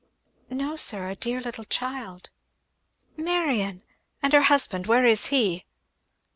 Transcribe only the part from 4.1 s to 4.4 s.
and